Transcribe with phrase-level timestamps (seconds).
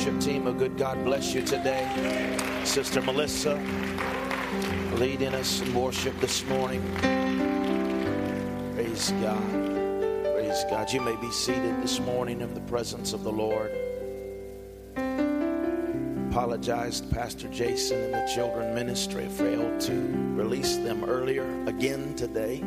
[0.00, 1.86] worship team, a good God bless you today.
[2.64, 3.56] Sister Melissa
[4.94, 6.82] leading us in worship this morning.
[8.74, 10.22] Praise God.
[10.22, 10.90] Praise God.
[10.90, 13.70] You may be seated this morning in the presence of the Lord.
[16.30, 19.92] Apologized, Pastor Jason and the children ministry failed to
[20.34, 22.60] release them earlier again today.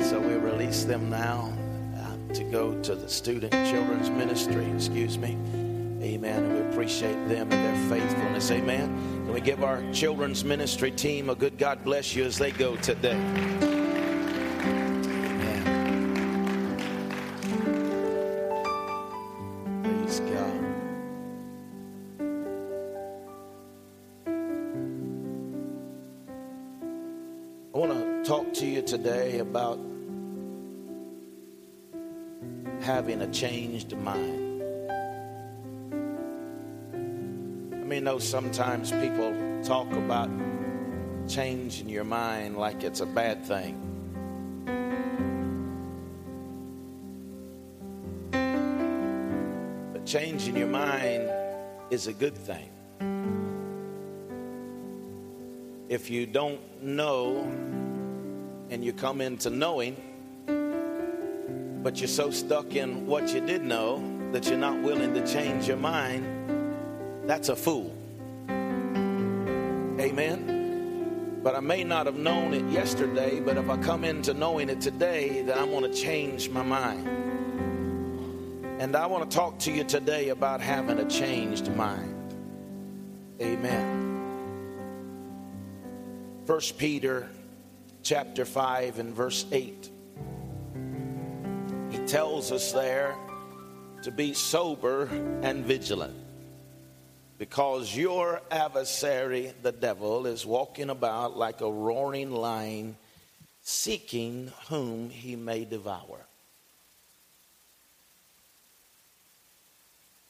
[0.00, 1.52] So we release them now
[1.96, 5.38] uh, to go to the student children's ministry, excuse me.
[6.06, 6.55] Amen.
[6.76, 8.50] Appreciate them and their faithfulness.
[8.50, 8.88] Amen.
[9.24, 12.76] Can we give our children's ministry team a good God bless you as they go
[12.76, 13.16] today?
[27.74, 29.80] I want to talk to you today about
[32.82, 34.45] having a changed mind.
[37.86, 39.32] Mean, know sometimes people
[39.62, 40.28] talk about
[41.28, 43.80] changing your mind like it's a bad thing.
[49.92, 51.30] But changing your mind
[51.90, 52.68] is a good thing.
[55.88, 57.36] If you don't know
[58.68, 59.94] and you come into knowing,
[61.84, 65.68] but you're so stuck in what you did know that you're not willing to change
[65.68, 66.45] your mind,
[67.26, 67.92] that's a fool.
[69.98, 71.40] Amen.
[71.42, 74.80] But I may not have known it yesterday, but if I come into knowing it
[74.80, 77.06] today, then I'm going to change my mind.
[78.80, 82.34] And I want to talk to you today about having a changed mind.
[83.40, 84.04] Amen.
[86.46, 87.28] First Peter
[88.02, 89.90] chapter 5 and verse 8.
[91.90, 93.16] He tells us there
[94.02, 95.06] to be sober
[95.42, 96.25] and vigilant
[97.38, 102.96] because your adversary, the devil, is walking about like a roaring lion,
[103.62, 106.20] seeking whom he may devour.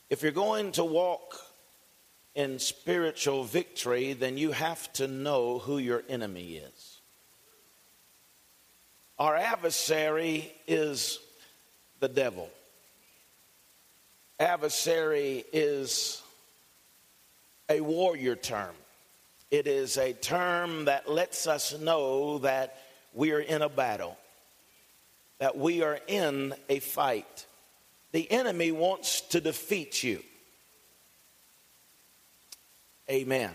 [0.09, 1.41] If you're going to walk
[2.34, 7.00] in spiritual victory, then you have to know who your enemy is.
[9.19, 11.19] Our adversary is
[12.00, 12.50] the devil.
[14.39, 16.22] Adversary is
[17.69, 18.75] a warrior term.
[19.50, 22.78] It is a term that lets us know that
[23.15, 24.16] we are in a battle,
[25.38, 27.47] that we are in a fight.
[28.12, 30.22] The enemy wants to defeat you.
[33.09, 33.53] Amen.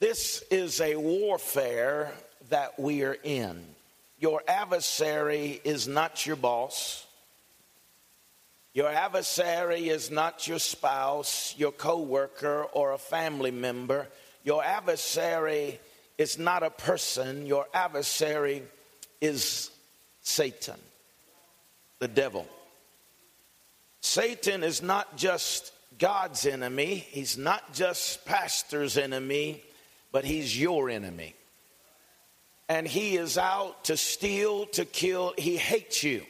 [0.00, 2.12] This is a warfare
[2.50, 3.64] that we are in.
[4.20, 7.06] Your adversary is not your boss.
[8.74, 14.06] Your adversary is not your spouse, your coworker, or a family member.
[14.44, 15.80] Your adversary
[16.16, 17.46] is not a person.
[17.46, 18.62] Your adversary
[19.20, 19.70] is
[20.20, 20.78] Satan,
[21.98, 22.46] the devil.
[24.00, 29.62] Satan is not just God's enemy, he's not just pastor's enemy,
[30.12, 31.34] but he's your enemy.
[32.68, 36.22] And he is out to steal, to kill, he hates you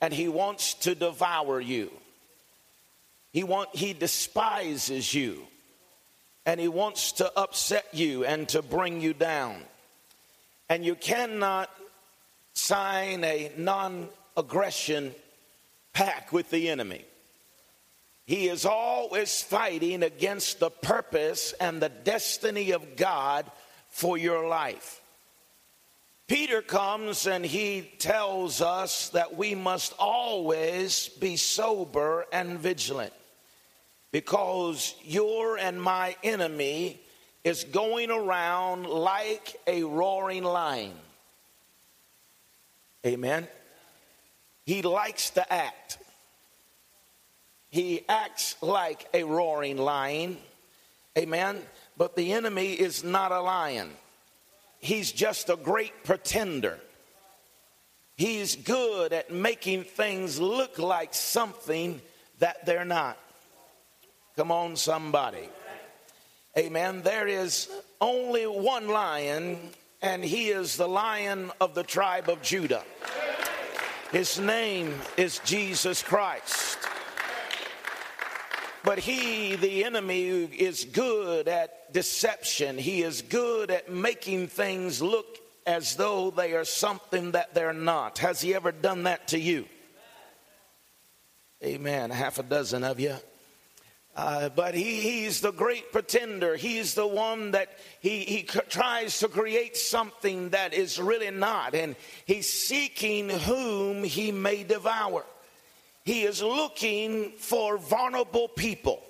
[0.00, 1.90] and he wants to devour you.
[3.32, 5.42] He want he despises you
[6.46, 9.56] and he wants to upset you and to bring you down.
[10.68, 11.70] And you cannot
[12.54, 15.14] sign a non-aggression
[15.92, 17.04] pact with the enemy.
[18.26, 23.50] He is always fighting against the purpose and the destiny of God
[23.90, 25.00] for your life.
[26.28, 33.12] Peter comes and he tells us that we must always be sober and vigilant
[34.10, 37.00] because your and my enemy
[37.44, 40.94] is going around like a roaring lion.
[43.06, 43.46] Amen.
[44.64, 45.98] He likes to act.
[47.70, 50.38] He acts like a roaring lion.
[51.16, 51.62] Amen.
[51.96, 53.90] But the enemy is not a lion
[54.86, 56.78] he's just a great pretender.
[58.16, 62.00] He's good at making things look like something
[62.38, 63.18] that they're not.
[64.36, 65.48] Come on, somebody.
[66.56, 67.02] Amen.
[67.02, 67.68] There is
[68.00, 69.58] only one lion,
[70.00, 72.84] and he is the lion of the tribe of Judah.
[74.12, 76.78] His name is Jesus Christ.
[78.86, 82.78] But he, the enemy, is good at deception.
[82.78, 88.18] He is good at making things look as though they are something that they're not.
[88.18, 89.66] Has he ever done that to you?
[91.64, 92.10] Amen.
[92.10, 93.16] Half a dozen of you.
[94.14, 96.54] Uh, but he, he's the great pretender.
[96.54, 101.74] He's the one that he, he tries to create something that is really not.
[101.74, 105.24] And he's seeking whom he may devour.
[106.06, 109.02] He is looking for vulnerable people.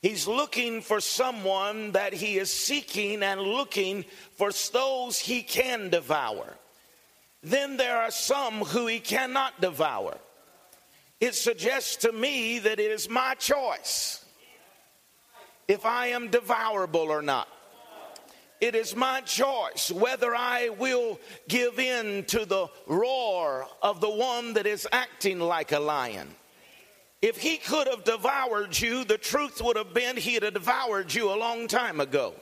[0.00, 4.06] He's looking for someone that he is seeking and looking
[4.36, 6.56] for those he can devour.
[7.42, 10.16] Then there are some who he cannot devour.
[11.20, 14.24] It suggests to me that it is my choice
[15.66, 17.48] if I am devourable or not.
[18.60, 24.54] It is my choice whether I will give in to the roar of the one
[24.54, 26.34] that is acting like a lion.
[27.22, 31.32] If he could have devoured you, the truth would have been he'd have devoured you
[31.32, 32.34] a long time ago.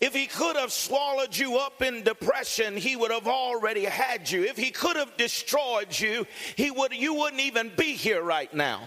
[0.00, 4.44] If he could have swallowed you up in depression, he would have already had you.
[4.44, 6.26] If he could have destroyed you,
[6.56, 8.82] he would you wouldn't even be here right now.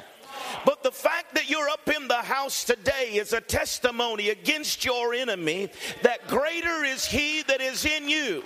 [0.66, 5.14] But the fact that you're up in the house today is a testimony against your
[5.14, 5.70] enemy
[6.04, 8.44] that greater is he that is in you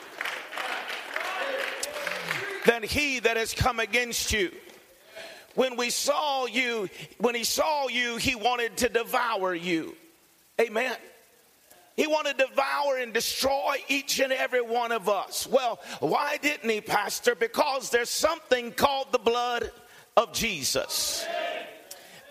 [2.66, 4.52] than he that has come against you.
[5.56, 9.96] When we saw you, when he saw you, he wanted to devour you.
[10.60, 10.96] Amen.
[11.98, 15.46] He wanted to devour and destroy each and every one of us.
[15.46, 17.36] Well, why didn't he, Pastor?
[17.36, 19.72] Because there's something called the blood
[20.16, 21.26] of Jesus.
[21.28, 21.68] Amen.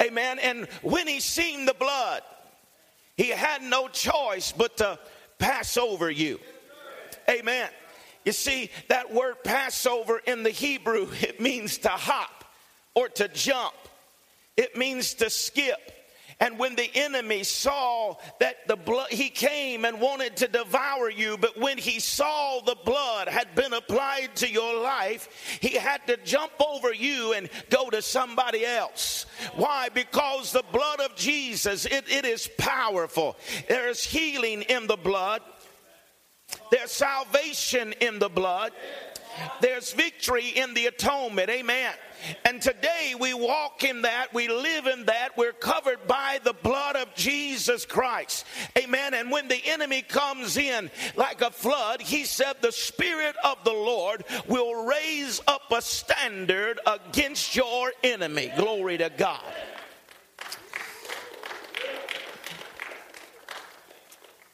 [0.01, 2.23] And when he seen the blood,
[3.17, 4.99] he had no choice but to
[5.39, 6.41] pass over you.
[7.29, 7.69] Amen.
[8.25, 12.45] You see, that word Passover in the Hebrew, it means to hop
[12.95, 13.75] or to jump,
[14.57, 15.79] it means to skip.
[16.41, 21.37] And when the enemy saw that the blood, he came and wanted to devour you,
[21.37, 26.17] but when he saw the blood had been applied to your life, he had to
[26.25, 29.27] jump over you and go to somebody else.
[29.55, 29.91] Why?
[29.91, 33.37] Because the blood of Jesus, it, it is powerful.
[33.69, 35.43] There is healing in the blood.
[36.71, 38.73] There's salvation in the blood.
[39.61, 41.51] There's victory in the atonement.
[41.51, 41.93] Amen.
[42.45, 46.97] And today we walk in that, we live in that, we're covered by the blood
[46.97, 48.47] of Jesus Christ.
[48.79, 49.15] Amen.
[49.15, 53.73] And when the enemy comes in like a flood, he said, The Spirit of the
[53.73, 58.53] Lord will raise up a standard against your enemy.
[58.57, 59.43] Glory to God.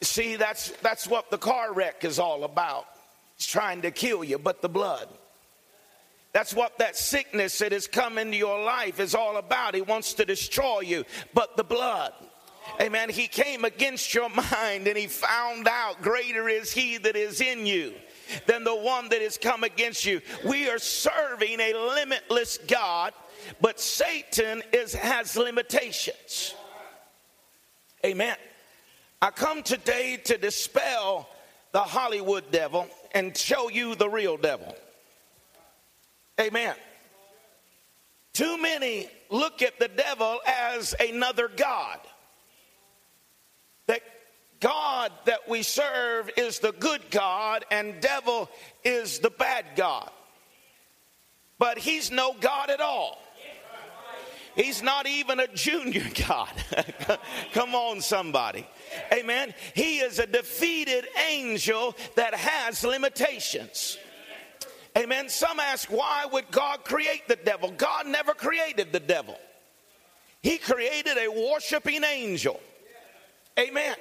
[0.01, 2.85] See, that's that's what the car wreck is all about.
[3.35, 5.09] It's trying to kill you, but the blood.
[6.37, 9.73] That's what that sickness that has come into your life is all about.
[9.73, 11.03] He wants to destroy you,
[11.33, 12.13] but the blood.
[12.79, 13.09] Amen.
[13.09, 17.65] He came against your mind and he found out greater is he that is in
[17.65, 17.95] you
[18.45, 20.21] than the one that has come against you.
[20.45, 23.13] We are serving a limitless God,
[23.59, 26.53] but Satan is has limitations.
[28.05, 28.37] Amen.
[29.23, 31.27] I come today to dispel
[31.71, 32.85] the Hollywood devil
[33.15, 34.75] and show you the real devil.
[36.39, 36.75] Amen.
[38.33, 41.99] Too many look at the devil as another God.
[43.87, 44.01] That
[44.59, 48.49] God that we serve is the good God and devil
[48.83, 50.11] is the bad God.
[51.57, 53.19] But he's no God at all.
[54.55, 56.49] He's not even a junior God.
[57.53, 58.67] Come on, somebody.
[59.13, 59.53] Amen.
[59.75, 63.99] He is a defeated angel that has limitations.
[64.97, 65.29] Amen.
[65.29, 67.71] Some ask, why would God create the devil?
[67.71, 69.37] God never created the devil,
[70.41, 72.59] He created a worshiping angel.
[73.59, 73.95] Amen.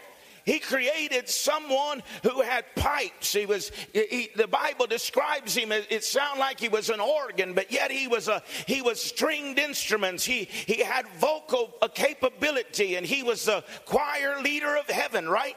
[0.47, 3.33] He created someone who had pipes.
[3.33, 7.73] He was, he, the Bible describes him, it sounded like he was an organ, but
[7.73, 10.25] yet he was a, he was stringed instruments.
[10.25, 15.57] He, he had vocal capability and he was the choir leader of heaven, right?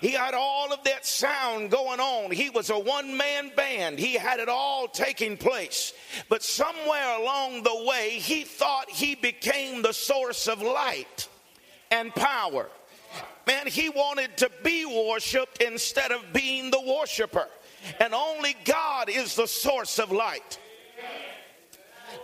[0.00, 2.30] He had all of that sound going on.
[2.30, 3.98] He was a one man band.
[3.98, 5.92] He had it all taking place.
[6.28, 11.28] But somewhere along the way, he thought he became the source of light
[11.90, 12.68] and power.
[13.46, 17.48] Man, he wanted to be worshiped instead of being the worshiper.
[17.98, 20.58] And only God is the source of light.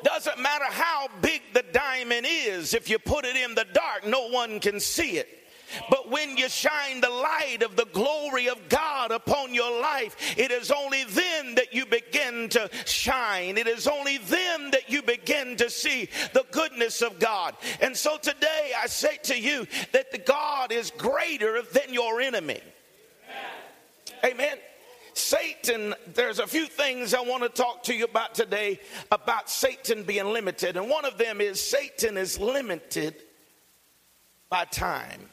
[0.03, 4.29] Doesn't matter how big the diamond is, if you put it in the dark, no
[4.29, 5.46] one can see it.
[5.91, 10.51] But when you shine the light of the glory of God upon your life, it
[10.51, 13.59] is only then that you begin to shine.
[13.59, 17.57] It is only then that you begin to see the goodness of God.
[17.81, 22.61] And so today I say to you that the God is greater than your enemy.
[24.25, 24.57] Amen.
[25.15, 28.79] Satan, there's a few things I want to talk to you about today
[29.11, 30.77] about Satan being limited.
[30.77, 33.15] And one of them is Satan is limited
[34.51, 35.31] by time.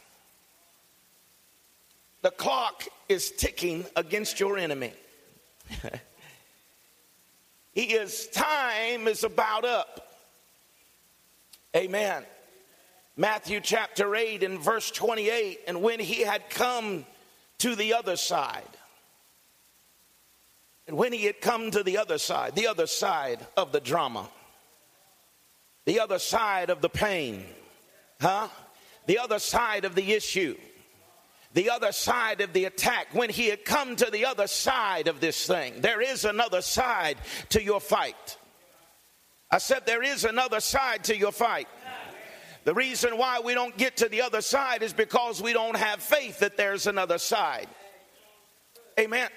[2.23, 4.93] The clock is ticking against your enemy.
[7.73, 10.07] he is, time is about up.
[11.75, 12.23] Amen.
[13.17, 15.59] Matthew chapter 8 and verse 28.
[15.67, 17.05] And when he had come
[17.57, 18.63] to the other side,
[20.87, 24.29] and when he had come to the other side, the other side of the drama,
[25.83, 27.43] the other side of the pain,
[28.21, 28.47] huh?
[29.07, 30.55] The other side of the issue,
[31.53, 35.19] the other side of the attack, when he had come to the other side of
[35.19, 37.17] this thing, there is another side
[37.49, 38.37] to your fight.
[39.51, 41.67] I said, There is another side to your fight.
[42.63, 46.01] The reason why we don't get to the other side is because we don't have
[46.01, 47.67] faith that there's another side.
[48.99, 49.29] Amen.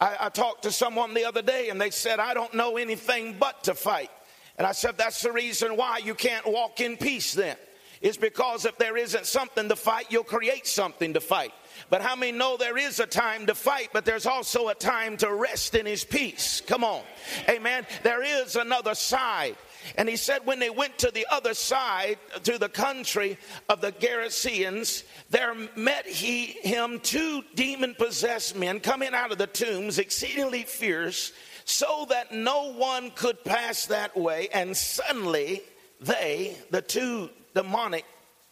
[0.00, 3.36] I, I, talked to someone the other day and they said, I don't know anything
[3.38, 4.10] but to fight.
[4.58, 7.56] And I said, That's the reason why you can't walk in peace then.
[8.02, 11.52] It's because if there isn't something to fight, you'll create something to fight.
[11.88, 15.16] But how many know there is a time to fight, but there's also a time
[15.18, 16.60] to rest in his peace?
[16.60, 17.02] Come on.
[17.48, 17.86] Amen.
[18.02, 19.56] There is another side.
[19.96, 23.92] And he said, when they went to the other side, to the country of the
[23.92, 30.64] Gerasenes, there met he him two demon possessed men coming out of the tombs, exceedingly
[30.64, 31.32] fierce,
[31.64, 34.48] so that no one could pass that way.
[34.52, 35.62] And suddenly
[36.00, 38.04] they, the two demonic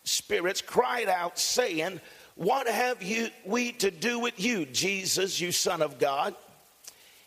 [0.04, 2.00] spirits, cried out, saying,
[2.34, 6.34] What have you we to do with you, Jesus, you Son of God?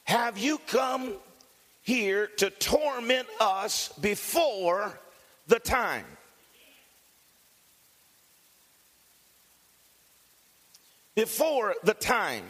[0.05, 1.13] Have you come
[1.83, 4.97] here to torment us before
[5.47, 6.05] the time.
[11.15, 12.45] Before the time.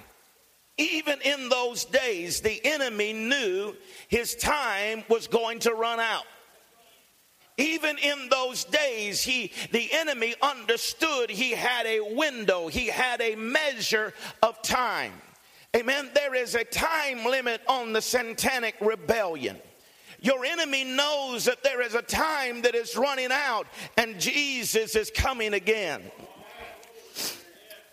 [0.77, 3.75] Even in those days, the enemy knew
[4.07, 6.23] his time was going to run out.
[7.57, 13.35] Even in those days, he, the enemy understood he had a window, he had a
[13.35, 15.13] measure of time.
[15.75, 16.09] Amen.
[16.13, 19.57] There is a time limit on the satanic rebellion.
[20.19, 23.67] Your enemy knows that there is a time that is running out
[23.97, 26.01] and Jesus is coming again.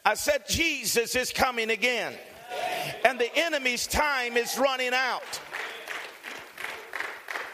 [0.05, 2.14] I said, Jesus is coming again.
[3.05, 5.40] And the enemy's time is running out.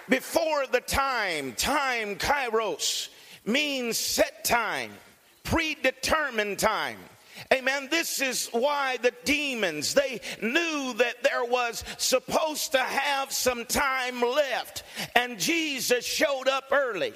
[0.08, 3.08] Before the time, time, kairos,
[3.44, 4.92] means set time,
[5.42, 6.98] predetermined time.
[7.52, 7.88] Amen.
[7.90, 14.20] This is why the demons, they knew that there was supposed to have some time
[14.20, 14.84] left,
[15.14, 17.12] and Jesus showed up early.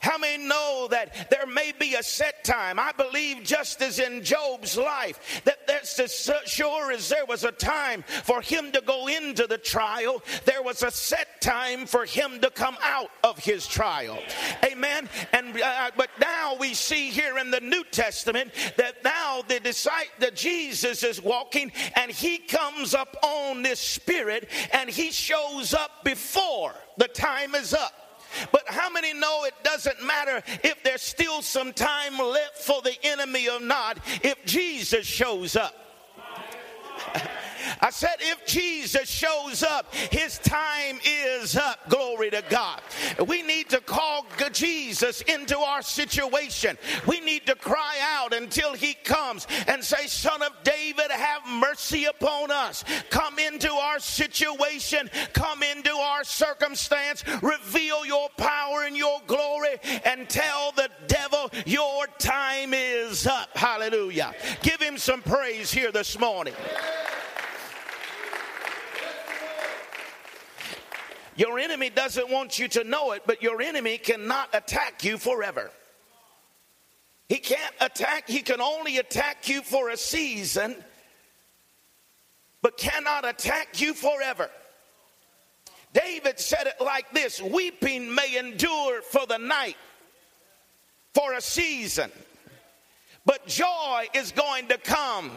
[0.00, 2.78] How many know that there may be a set time?
[2.78, 7.52] I believe, just as in Job's life, that that's as sure as there was a
[7.52, 12.40] time for him to go into the trial, there was a set time for him
[12.40, 14.18] to come out of his trial.
[14.64, 15.08] Amen.
[15.34, 20.14] And uh, but now we see here in the New Testament that now the disciple,
[20.20, 26.04] that Jesus is walking, and he comes up on this spirit, and he shows up
[26.04, 28.09] before the time is up.
[28.52, 32.96] But how many know it doesn't matter if there's still some time left for the
[33.02, 35.74] enemy or not if Jesus shows up?
[37.80, 41.88] I said, if Jesus shows up, his time is up.
[41.88, 42.80] Glory to God.
[43.26, 46.76] We need to call Jesus into our situation.
[47.06, 52.04] We need to cry out until he comes and say, Son of David, have mercy
[52.06, 52.84] upon us.
[53.10, 60.28] Come into our situation, come into our circumstance, reveal your power and your glory, and
[60.28, 63.56] tell the devil your time is up.
[63.56, 64.34] Hallelujah.
[64.62, 66.54] Give him some praise here this morning.
[71.40, 75.70] Your enemy doesn't want you to know it, but your enemy cannot attack you forever.
[77.30, 80.76] He can't attack, he can only attack you for a season,
[82.60, 84.50] but cannot attack you forever.
[85.94, 89.78] David said it like this Weeping may endure for the night,
[91.14, 92.10] for a season,
[93.24, 95.30] but joy is going to come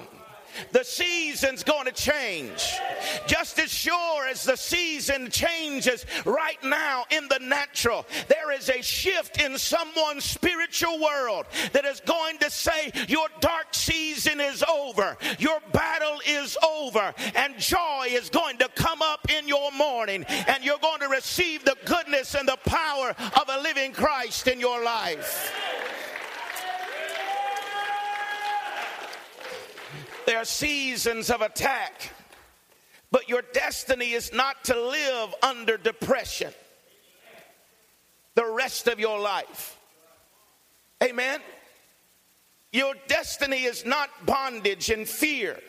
[0.72, 2.64] the season's going to change.
[3.28, 8.82] Just as sure as the season changes right now in the natural, there is a
[8.82, 15.18] shift in someone's spiritual world that is going to say, Your dark season is over,
[15.40, 20.64] your battle is over, and joy is going to come up in your morning, and
[20.64, 24.84] you're going to receive the goodness and the power of a living Christ in your
[24.84, 25.52] life.
[30.34, 32.12] There are seasons of attack,
[33.12, 36.52] but your destiny is not to live under depression
[38.34, 39.78] the rest of your life.
[41.04, 41.40] Amen.
[42.72, 45.60] Your destiny is not bondage and fear.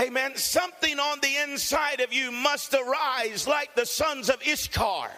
[0.00, 0.34] Amen.
[0.34, 5.08] Something on the inside of you must arise like the sons of Issachar.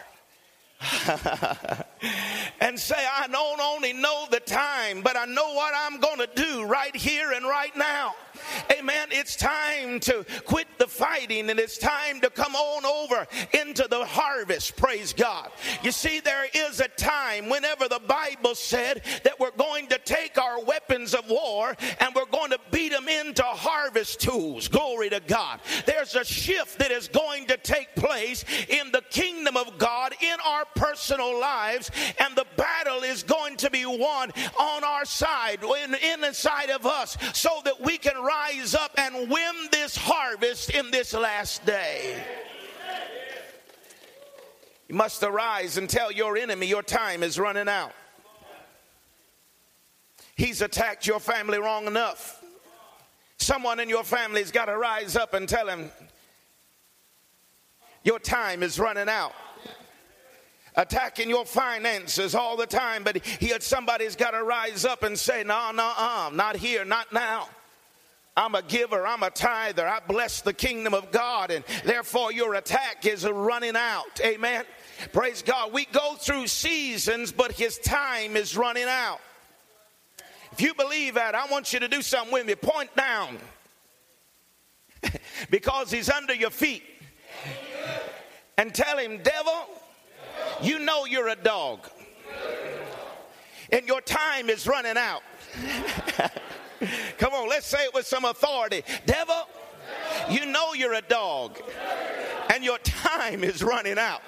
[2.61, 6.29] and say, I don't only know the time, but I know what I'm going to
[6.35, 8.15] do right here and right now.
[8.71, 9.09] Amen.
[9.11, 13.27] It's time to quit the fighting and it's time to come on over
[13.61, 14.77] into the harvest.
[14.77, 15.51] Praise God.
[15.83, 20.39] You see, there is a time whenever the Bible said that we're going to take
[20.39, 24.69] our weapons of war and we're going to beat them into harvest tools.
[24.69, 25.61] Glory to God.
[25.87, 30.37] There's a shift that is going to take place in the kingdom of God in
[30.47, 35.95] our personal lives, and the battle is going to be won on our side, in,
[36.25, 41.13] inside of us, so that we can rise up and win this harvest in this
[41.13, 42.23] last day.
[44.89, 47.93] You must arise and tell your enemy your time is running out.
[50.35, 52.43] He's attacked your family wrong enough.
[53.39, 55.91] Someone in your family's got to rise up and tell him,
[58.05, 59.33] Your time is running out
[60.75, 65.19] attacking your finances all the time, but he had somebody's got to rise up and
[65.19, 67.49] say, No, no, uh, not here, not now.
[68.37, 72.55] I'm a giver, I'm a tither, I bless the kingdom of God, and therefore your
[72.55, 74.21] attack is running out.
[74.25, 74.65] Amen.
[75.13, 75.73] Praise God.
[75.73, 79.21] We go through seasons, but his time is running out.
[80.53, 82.55] If you believe that, I want you to do something with me.
[82.55, 83.39] Point down
[85.51, 86.85] because he's under your feet
[88.57, 89.67] and tell him, Devil,
[90.63, 91.81] you know you're a dog
[93.71, 95.23] and your time is running out.
[97.19, 98.83] Come on, let's say it with some authority.
[99.07, 99.49] Devil,
[100.31, 101.61] you know you're a dog
[102.53, 104.23] and your time is running out.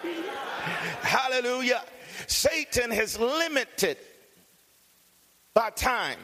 [1.03, 1.83] Hallelujah.
[2.27, 3.99] Satan has limited
[5.53, 6.19] by time.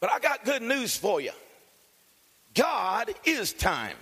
[0.00, 1.32] But I got good news for you
[2.54, 3.96] God is time.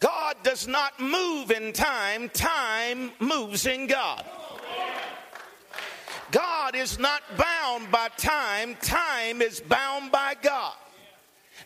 [0.00, 4.24] God does not move in time, time moves in God.
[6.30, 10.74] God is not bound by time, time is bound by God.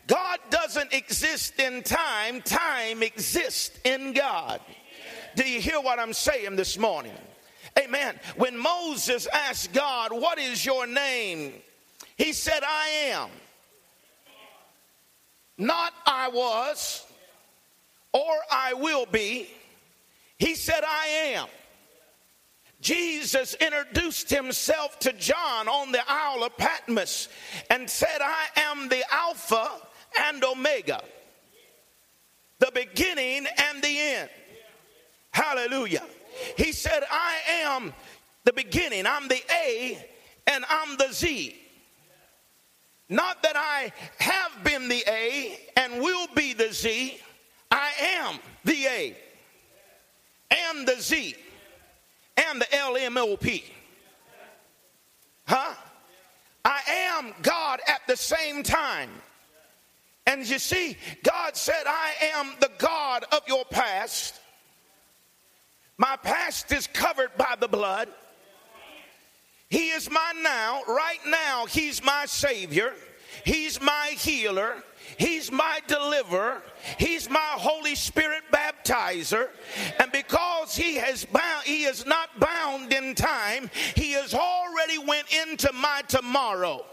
[0.06, 4.60] God doesn't exist in time, time exists in God.
[5.34, 7.12] Do you hear what I'm saying this morning?
[7.78, 8.18] Amen.
[8.36, 11.54] When Moses asked God, What is your name?
[12.16, 13.30] He said, I am.
[15.58, 17.06] Not I was
[18.12, 19.48] or I will be.
[20.38, 21.48] He said, I am.
[22.82, 27.28] Jesus introduced himself to John on the Isle of Patmos
[27.70, 29.70] and said, I am the Alpha
[30.26, 31.00] and Omega,
[32.58, 34.30] the beginning and the end.
[35.30, 36.02] Hallelujah.
[36.58, 37.94] He said, I am
[38.42, 40.04] the beginning, I'm the A
[40.48, 41.56] and I'm the Z.
[43.08, 47.16] Not that I have been the A and will be the Z,
[47.70, 49.16] I am the A
[50.50, 51.36] and the Z
[52.36, 53.62] and the LMOP.
[55.46, 55.74] Huh?
[56.64, 59.10] I am God at the same time.
[60.26, 64.40] And you see, God said, I am the God of your past.
[65.98, 68.08] My past is covered by the blood.
[69.68, 70.82] He is my now.
[70.86, 72.92] Right now, He's my Savior.
[73.44, 74.82] He's my healer.
[75.18, 76.62] He's my deliverer.
[76.98, 79.48] He's my Holy Spirit baptizer.
[79.98, 85.26] And because he has bound, he is not bound in time, he has already went
[85.32, 86.84] into my tomorrow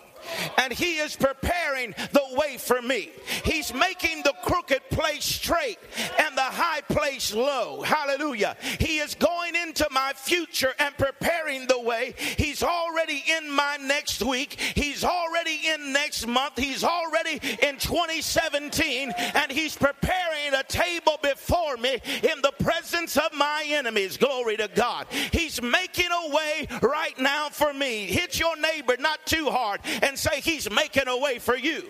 [0.57, 3.11] and he is preparing the way for me.
[3.43, 5.79] He's making the crooked place straight
[6.19, 7.81] and the high place low.
[7.81, 8.55] Hallelujah.
[8.79, 12.13] He is going into my future and preparing the way.
[12.37, 14.59] He's already in my next week.
[14.75, 16.57] He's already in next month.
[16.57, 21.08] He's already in 2017 and he's preparing a table
[21.49, 24.17] before me in the presence of my enemies.
[24.17, 25.07] Glory to God.
[25.31, 28.05] He's making a way right now for me.
[28.05, 31.83] Hit your neighbor not too hard and say, He's making a way for you.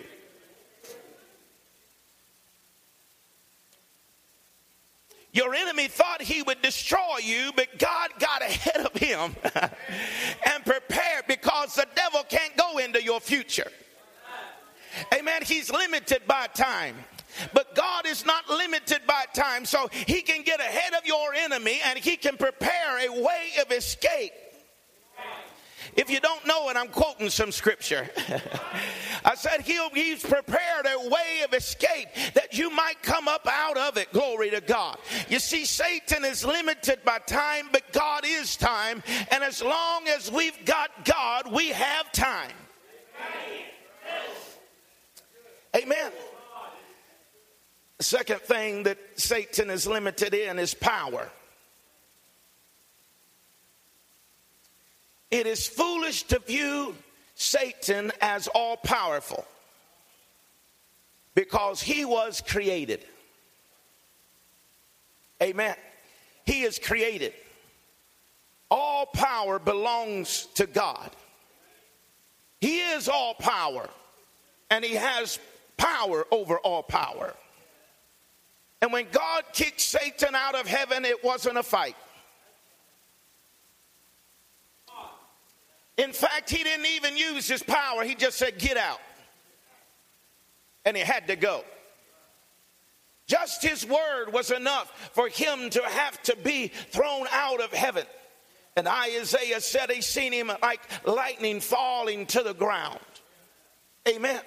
[5.32, 9.36] Your enemy thought he would destroy you, but God got ahead of him
[10.48, 13.72] and prepared because the devil can't go into your future.
[15.14, 15.44] Amen.
[15.44, 16.96] He's limited by time.
[17.54, 21.80] But God is not limited by time, so He can get ahead of your enemy
[21.86, 24.34] and He can prepare a way of escape
[25.96, 28.10] If you don't know it, I'm quoting some scripture.
[29.26, 33.98] I said, He's prepared a way of escape that you might come up out of
[33.98, 34.12] it.
[34.14, 34.98] Glory to God.
[35.30, 39.04] You see, Satan is limited by time, but God is time.
[39.32, 42.52] And as long as we've got God, we have time.
[45.76, 46.12] Amen.
[48.02, 51.30] Second thing that Satan is limited in is power.
[55.30, 56.96] It is foolish to view
[57.36, 59.46] Satan as all powerful
[61.36, 63.06] because he was created.
[65.42, 65.76] Amen.
[66.46, 67.34] He is created.
[68.72, 71.12] All power belongs to God.
[72.62, 73.90] He is all power,
[74.70, 75.40] and he has
[75.78, 77.34] power over all power.
[78.82, 81.96] And when God kicked Satan out of heaven, it wasn't a fight.
[85.98, 88.06] In fact, he didn't even use his power.
[88.06, 89.02] He just said, Get out.
[90.86, 91.64] And he had to go.
[93.28, 98.06] Just his word was enough for him to have to be thrown out of heaven.
[98.76, 103.00] And Isaiah said he seen him like lightning falling to the ground.
[104.08, 104.42] Amen.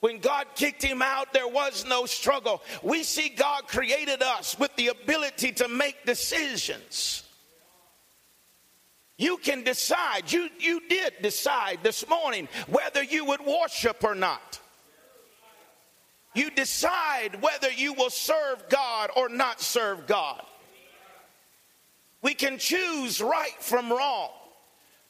[0.00, 2.62] When God kicked him out, there was no struggle.
[2.82, 7.22] We see God created us with the ability to make decisions.
[9.18, 10.32] You can decide.
[10.32, 14.58] You, you did decide this morning whether you would worship or not.
[16.34, 20.42] You decide whether you will serve God or not serve God.
[22.22, 24.30] We can choose right from wrong.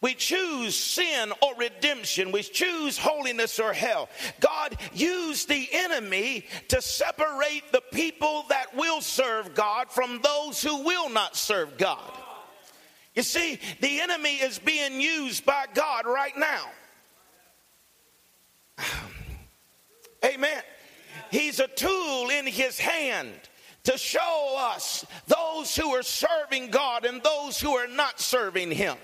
[0.03, 2.33] We choose sin or redemption.
[2.33, 4.09] We choose holiness or hell.
[4.41, 10.85] God used the enemy to separate the people that will serve God from those who
[10.85, 12.13] will not serve God.
[13.15, 16.71] You see, the enemy is being used by God right now.
[20.25, 20.63] Amen.
[21.31, 23.31] He's a tool in his hand
[23.85, 28.97] to show us those who are serving God and those who are not serving him.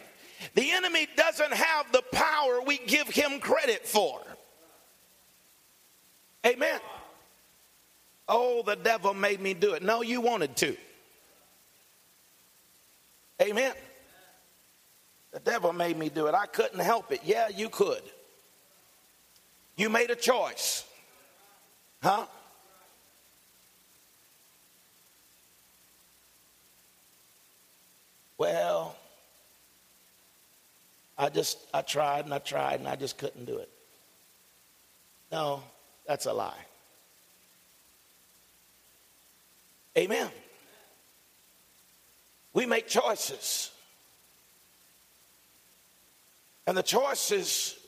[0.55, 4.20] The enemy doesn't have the power we give him credit for.
[6.44, 6.81] Amen.
[8.29, 9.83] Oh, the devil made me do it.
[9.83, 10.77] No, you wanted to.
[13.40, 13.72] Amen.
[15.33, 16.35] The devil made me do it.
[16.35, 17.20] I couldn't help it.
[17.25, 18.03] Yeah, you could.
[19.77, 20.85] You made a choice.
[22.03, 22.27] Huh?
[28.38, 28.96] Well,
[31.18, 33.70] I just, I tried and I tried and I just couldn't do it.
[35.33, 35.62] No,
[36.07, 36.52] that's a lie.
[39.96, 40.29] Amen.
[42.52, 43.70] We make choices.
[46.66, 47.79] And the choices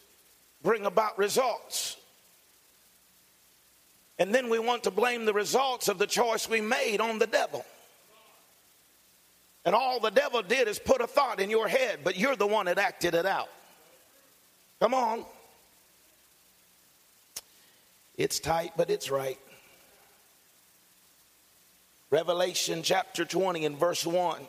[0.62, 1.96] bring about results.
[4.18, 7.26] And then we want to blame the results of the choice we made on the
[7.26, 7.64] devil.
[9.64, 12.46] And all the devil did is put a thought in your head, but you're the
[12.46, 13.48] one that acted it out.
[14.80, 15.24] Come on.
[18.16, 19.38] It's tight, but it's right.
[22.10, 24.40] Revelation chapter 20 and verse 1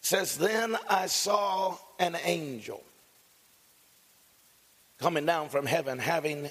[0.00, 2.82] says, Then I saw an angel
[4.98, 6.48] coming down from heaven having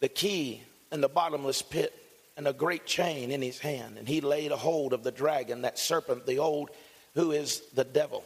[0.00, 1.94] the key in the bottomless pit
[2.36, 3.98] and a great chain in his hand.
[3.98, 6.70] And he laid a hold of the dragon, that serpent, the old,
[7.14, 8.24] who is the devil,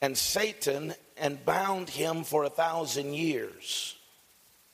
[0.00, 3.96] and Satan, and bound him for a thousand years.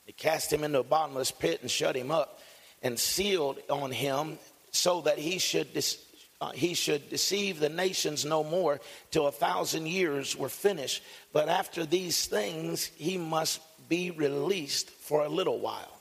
[0.05, 2.39] He cast him into a bottomless pit and shut him up
[2.81, 4.39] and sealed on him
[4.71, 6.03] so that he should dis-
[6.39, 8.81] uh, he should deceive the nations no more
[9.11, 11.03] till a thousand years were finished.
[11.31, 16.00] But after these things, he must be released for a little while.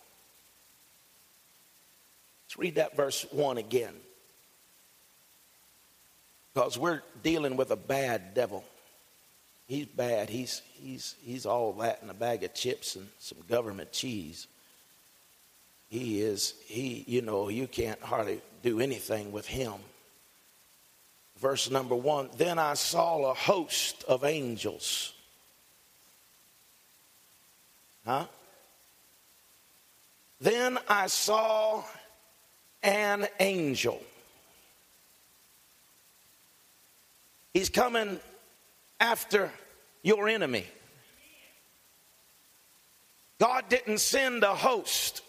[2.50, 3.94] Let's read that verse 1 again.
[6.52, 8.64] Because we're dealing with a bad devil.
[9.68, 10.28] He's bad.
[10.28, 14.48] He's, he's, he's all that in a bag of chips and some government cheese.
[15.90, 19.74] He is, he, you know, you can't hardly do anything with him
[21.40, 25.12] verse number one Then I saw a host of angels.
[28.04, 28.26] Huh?
[30.40, 31.84] Then I saw
[32.82, 34.00] an angel.
[37.52, 38.20] He's coming
[38.98, 39.50] after
[40.02, 40.66] your enemy.
[43.38, 45.22] God didn't send a host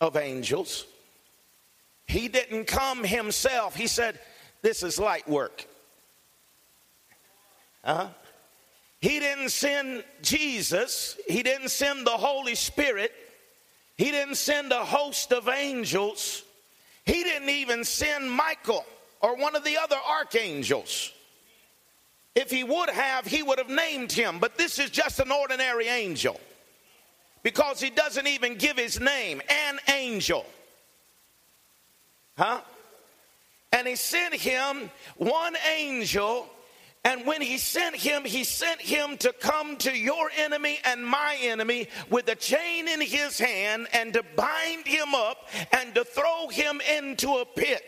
[0.00, 0.86] of angels.
[2.06, 3.74] He didn't come himself.
[3.74, 4.18] He said,
[4.62, 5.66] this is light work.
[7.84, 8.08] Uh-huh.
[9.00, 13.12] He didn't send Jesus, He didn't send the Holy Spirit,
[13.96, 16.42] He didn't send a host of angels,
[17.04, 18.84] He didn't even send Michael
[19.20, 21.12] or one of the other archangels.
[22.34, 25.88] If He would have, He would have named him, but this is just an ordinary
[25.88, 26.38] angel
[27.42, 30.44] because He doesn't even give His name an angel.
[32.36, 32.60] Huh?
[33.72, 36.48] And He sent him one angel
[37.06, 41.36] and when he sent him, he sent him to come to your enemy and my
[41.40, 46.48] enemy with a chain in his hand and to bind him up and to throw
[46.48, 47.84] him into a pit.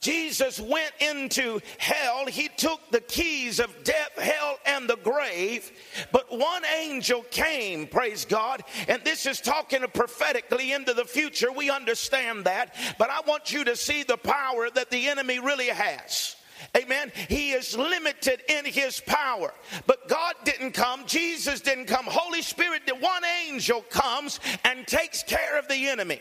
[0.00, 2.24] Jesus went into hell.
[2.24, 5.70] He took the keys of death, hell, and the grave.
[6.12, 8.62] But one angel came, praise God.
[8.88, 11.52] And this is talking prophetically into the future.
[11.52, 12.74] We understand that.
[12.98, 16.35] But I want you to see the power that the enemy really has.
[16.76, 17.12] Amen.
[17.28, 19.52] He is limited in his power.
[19.86, 22.04] But God didn't come, Jesus didn't come.
[22.06, 26.20] Holy Spirit, the one angel comes and takes care of the enemy.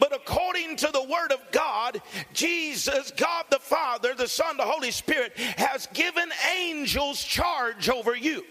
[0.00, 4.90] But according to the Word of God, Jesus, God the Father, the Son, the Holy
[4.90, 8.44] Spirit, has given angels charge over you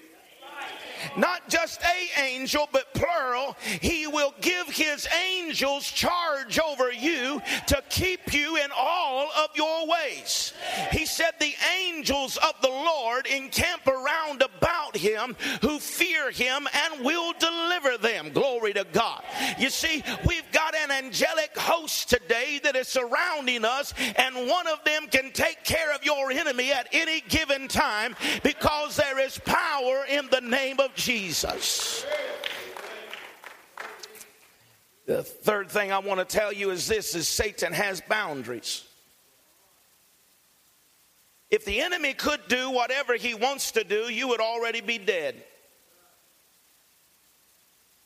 [1.15, 3.55] not just a angel, but plural.
[3.81, 9.87] He will give his angels charge over you to keep you in all of your
[9.87, 10.53] ways.
[10.91, 17.05] He said, The angels of the Lord encamp around about him who fear him and
[17.05, 18.31] will deliver them.
[18.31, 19.23] Glory to God.
[19.57, 24.83] You see, we've got an angelic host today that is surrounding us, and one of
[24.83, 30.05] them can take care of your enemy at any given time because there is power
[30.09, 32.05] in the name of Jesus.
[35.05, 38.83] The third thing I want to tell you is this is Satan has boundaries.
[41.49, 45.41] If the enemy could do whatever he wants to do, you would already be dead.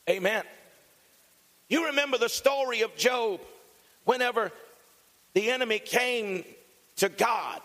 [0.08, 0.44] Amen.
[1.68, 3.40] You remember the story of Job
[4.04, 4.52] whenever
[5.34, 6.44] the enemy came
[6.96, 7.60] to God.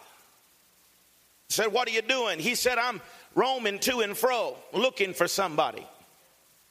[1.50, 2.40] Said, What are you doing?
[2.40, 3.02] He said, I'm
[3.38, 5.88] roaming to and fro looking for somebody.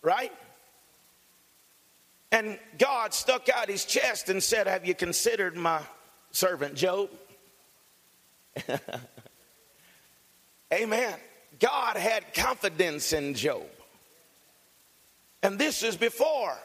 [0.03, 0.33] Right?
[2.33, 5.81] And God stuck out his chest and said, Have you considered my
[6.33, 7.09] servant Job?
[10.75, 11.15] Amen.
[11.61, 13.63] God had confidence in Job.
[15.43, 16.57] And this is before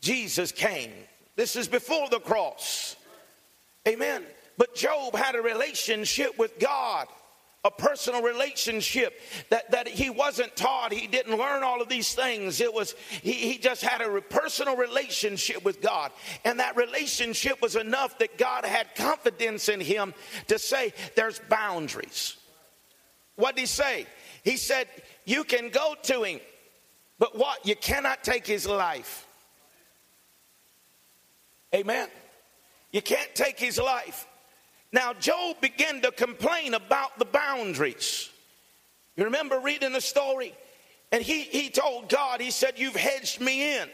[0.00, 0.92] Jesus came.
[1.36, 2.96] This is before the cross.
[3.86, 4.24] Amen.
[4.56, 7.08] But Job had a relationship with God
[7.64, 9.20] a personal relationship
[9.50, 10.92] that, that he wasn't taught.
[10.92, 12.60] He didn't learn all of these things.
[12.60, 16.10] It was he, he just had a personal relationship with god.
[16.44, 20.12] And that relationship was enough that god had confidence in him
[20.48, 22.36] to say there's boundaries.
[23.36, 24.06] What did he say?
[24.42, 24.88] He said
[25.24, 26.40] you can go to him
[27.22, 27.64] but what?
[27.64, 29.28] You cannot take his life.
[31.72, 32.08] Amen?
[32.90, 34.26] You can't take his life
[34.92, 38.30] now, Job began to complain about the boundaries.
[39.16, 40.54] You remember reading the story?
[41.10, 43.88] And he, he told God, he said, You've hedged me in.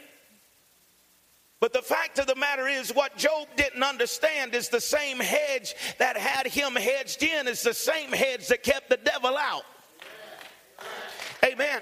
[1.61, 5.75] But the fact of the matter is, what Job didn't understand is the same hedge
[5.97, 9.63] that had him hedged in is the same hedge that kept the devil out.
[11.43, 11.81] Amen.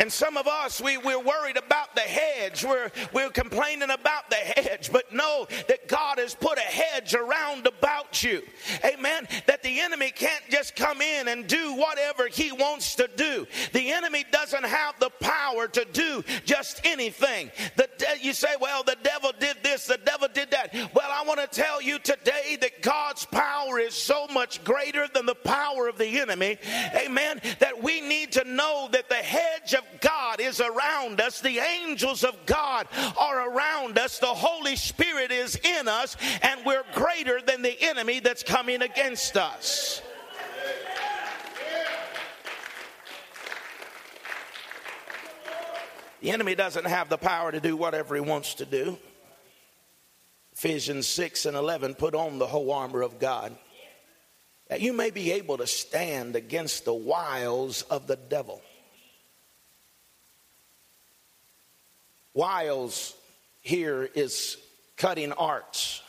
[0.00, 2.64] And some of us, we, we're worried about the hedge.
[2.64, 7.66] We're, we're complaining about the hedge, but know that God has put a hedge around
[7.66, 8.42] about you.
[8.84, 9.26] Amen.
[9.46, 13.46] That the enemy can't just come in and do whatever he wants to do.
[13.72, 17.50] The enemy doesn't have the power to do just anything.
[17.76, 17.88] The,
[18.20, 20.72] you say, well, the devil did this, the devil did that.
[20.94, 25.26] Well, I want to tell you today that God's power is so much greater than
[25.26, 26.58] the power of the enemy.
[26.94, 27.40] Amen.
[27.58, 32.24] That we need to know that the hedge of God is around us, the angels
[32.24, 32.86] of God
[33.18, 38.20] are around us, the Holy Spirit is in us, and we're greater than the enemy
[38.20, 40.02] that's coming against us.
[46.20, 48.96] The enemy doesn't have the power to do whatever he wants to do.
[50.52, 53.56] Ephesians 6 and 11 put on the whole armor of God
[54.72, 58.62] that you may be able to stand against the wiles of the devil.
[62.34, 63.14] Wiles
[63.60, 64.56] here is
[64.96, 66.02] cutting arts,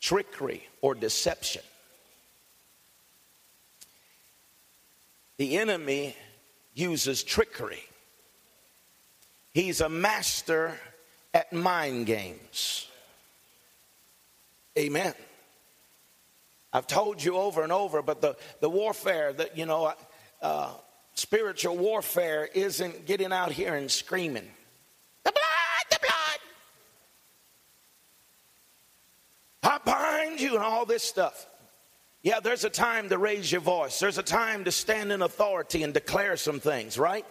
[0.00, 1.62] trickery, or deception.
[5.36, 6.16] The enemy
[6.74, 7.82] uses trickery.
[9.52, 10.78] He's a master
[11.32, 12.88] at mind games.
[14.78, 15.14] Amen.
[16.72, 19.92] I've told you over and over, but the, the warfare that, you know,
[20.42, 20.70] uh,
[21.14, 24.48] spiritual warfare isn't getting out here and screaming,
[25.22, 26.40] the blood, the blood.
[29.62, 31.46] I bind you and all this stuff.
[32.22, 33.98] Yeah, there's a time to raise your voice.
[33.98, 37.26] There's a time to stand in authority and declare some things, right?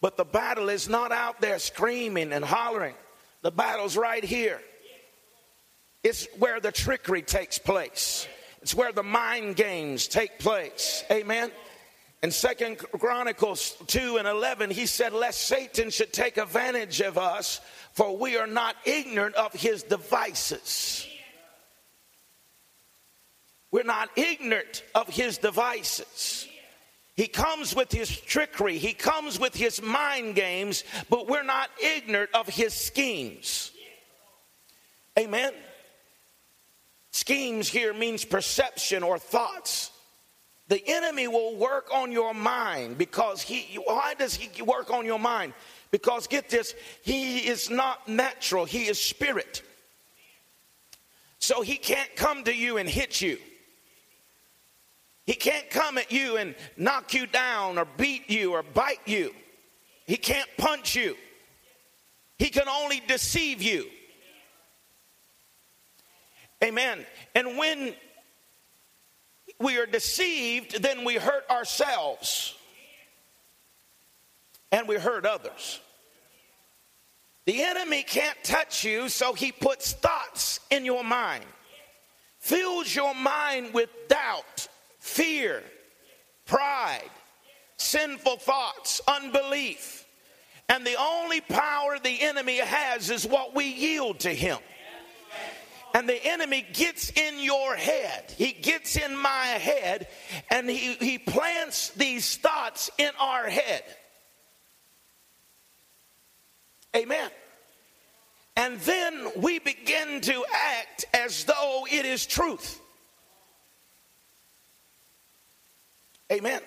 [0.00, 2.94] But the battle is not out there screaming and hollering.
[3.42, 4.60] The battle's right here.
[6.04, 8.28] It's where the trickery takes place.
[8.62, 11.02] It's where the mind games take place.
[11.10, 11.50] Amen.
[12.22, 17.60] In Second Chronicles 2 and 11, he said, Lest Satan should take advantage of us,
[17.92, 21.06] for we are not ignorant of his devices.
[23.70, 26.48] We're not ignorant of his devices.
[27.16, 32.30] He comes with his trickery, he comes with his mind games, but we're not ignorant
[32.32, 33.72] of his schemes.
[35.18, 35.52] Amen.
[37.10, 39.90] Schemes here means perception or thoughts.
[40.68, 45.18] The enemy will work on your mind because he, why does he work on your
[45.18, 45.54] mind?
[45.90, 49.62] Because get this, he is not natural, he is spirit.
[51.40, 53.38] So he can't come to you and hit you.
[55.28, 59.34] He can't come at you and knock you down or beat you or bite you.
[60.06, 61.16] He can't punch you.
[62.38, 63.84] He can only deceive you.
[66.64, 67.04] Amen.
[67.34, 67.92] And when
[69.60, 72.56] we are deceived, then we hurt ourselves
[74.72, 75.78] and we hurt others.
[77.44, 81.44] The enemy can't touch you, so he puts thoughts in your mind,
[82.38, 84.68] fills your mind with doubt,
[85.08, 85.62] fear,
[86.46, 87.10] pride,
[87.76, 90.06] sinful thoughts, unbelief.
[90.68, 94.58] And the only power the enemy has is what we yield to him.
[95.94, 98.32] And the enemy gets in your head.
[98.36, 100.08] He gets in my head
[100.50, 103.82] and he, he plants these thoughts in our head.
[106.94, 107.30] Amen.
[108.56, 112.80] And then we begin to act as though it is truth.
[116.30, 116.60] Amen.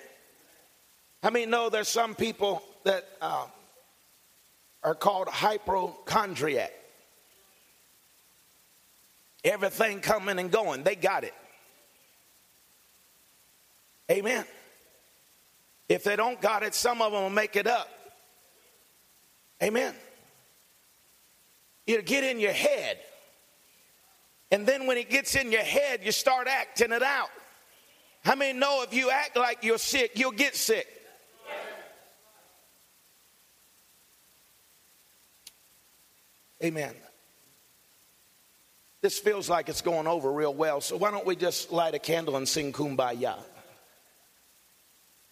[1.24, 3.46] I mean, know there's some people that uh,
[4.84, 6.74] are called hypochondriac.
[9.44, 11.34] Everything coming and going, they got it.
[14.10, 14.46] Amen.
[15.88, 17.90] If they don't got it, some of them will make it up.
[19.62, 19.94] Amen.
[21.86, 22.98] It'll get in your head.
[24.52, 27.30] And then when it gets in your head, you start acting it out.
[28.24, 30.88] How many know if you act like you're sick, you'll get sick?
[36.64, 36.94] Amen.
[39.02, 42.00] This feels like it's going over real well, so why don't we just light a
[42.00, 43.36] candle and sing Kumbaya?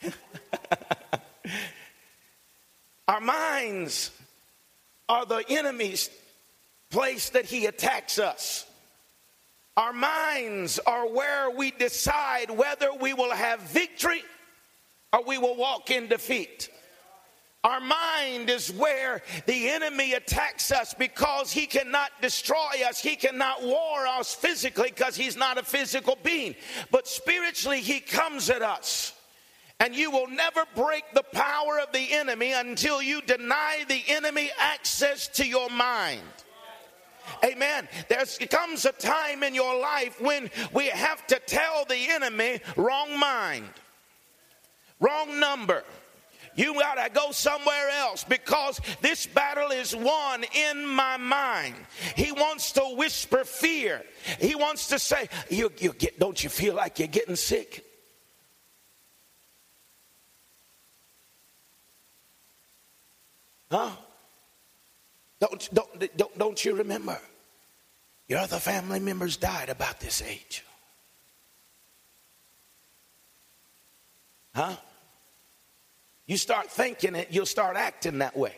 [3.07, 4.09] Our minds
[5.07, 6.09] are the enemy's
[6.89, 8.65] place that he attacks us.
[9.79, 14.23] Our minds are where we decide whether we will have victory
[15.13, 16.69] or we will walk in defeat.
[17.63, 22.99] Our mind is where the enemy attacks us because he cannot destroy us.
[22.99, 26.55] He cannot war us physically because he's not a physical being.
[26.91, 29.13] But spiritually, he comes at us.
[29.79, 34.51] And you will never break the power of the enemy until you deny the enemy
[34.59, 36.19] access to your mind.
[37.43, 37.87] Amen.
[38.07, 43.17] There comes a time in your life when we have to tell the enemy, wrong
[43.17, 43.69] mind,
[44.99, 45.83] wrong number
[46.59, 51.75] you got to go somewhere else because this battle is won in my mind.
[52.17, 54.03] He wants to whisper fear.
[54.41, 57.85] He wants to say, you, you get, Don't you feel like you're getting sick?
[63.71, 63.91] Huh?
[65.39, 67.17] Don't, don't, don't, don't you remember?
[68.27, 70.63] Your other family members died about this age.
[74.53, 74.75] Huh?
[76.27, 78.55] You start thinking it, you'll start acting that way.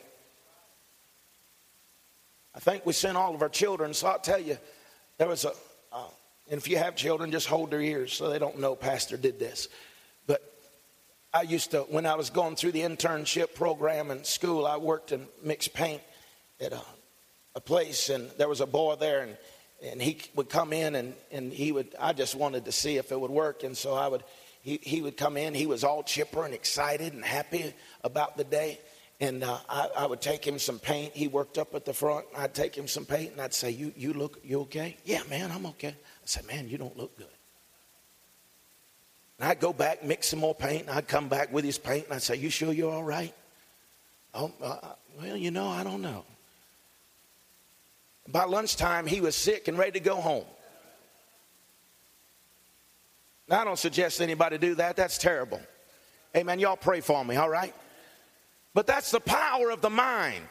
[2.54, 4.58] I think we sent all of our children, so I'll tell you,
[5.18, 5.54] there was a,
[5.94, 6.04] uh,
[6.50, 9.40] and if you have children, just hold their ears so they don't know Pastor did
[9.40, 9.70] this.
[10.28, 10.42] But
[11.34, 15.14] I used to, when I was going through the internship program in school, I worked
[15.14, 16.02] in mixed paint
[16.62, 16.82] at a,
[17.56, 19.38] a place, and there was a boy there, and,
[19.84, 23.12] and he would come in, and, and he would, I just wanted to see if
[23.12, 24.24] it would work, and so I would
[24.62, 28.44] he, he would come in, he was all chipper and excited and happy about the
[28.44, 28.80] day.
[29.20, 31.14] And uh, I, I, would take him some paint.
[31.14, 32.26] He worked up at the front.
[32.36, 34.98] I'd take him some paint and I'd say, you, you look, you okay?
[35.06, 35.90] Yeah, man, I'm okay.
[35.90, 37.28] I said, man, you don't look good.
[39.40, 42.06] And I'd go back, mix some more paint, and I'd come back with his paint,
[42.06, 43.34] and I'd say, You sure you're all right?
[44.36, 44.78] Oh, uh,
[45.20, 46.26] well, you know, I don't know.
[48.28, 50.46] By lunchtime, he was sick and ready to go home.
[53.48, 54.96] Now, I don't suggest anybody do that.
[54.96, 55.62] That's terrible.
[56.36, 56.60] Amen.
[56.60, 57.76] Y'all pray for me, all right?
[58.74, 60.46] But that's the power of the mind.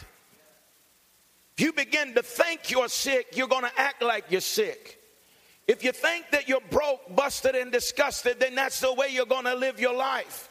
[1.57, 4.99] If you begin to think you're sick, you're going to act like you're sick.
[5.67, 9.45] If you think that you're broke, busted, and disgusted, then that's the way you're going
[9.45, 10.49] to live your life.